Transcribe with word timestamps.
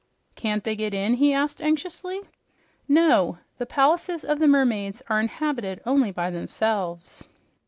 "Can't 0.33 0.63
they 0.63 0.75
get 0.75 0.95
in?" 0.95 1.13
he 1.13 1.31
asked 1.31 1.61
anxiously. 1.61 2.21
"No. 2.87 3.37
The 3.59 3.67
palaces 3.67 4.25
of 4.25 4.39
the 4.39 4.47
mermaids 4.47 5.03
are 5.09 5.19
inhabited 5.19 5.79
only 5.85 6.09
by 6.09 6.31
themselves." 6.31 7.27